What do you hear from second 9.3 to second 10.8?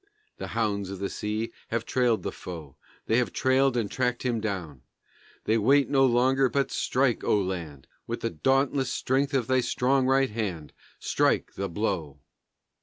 of thy strong right hand,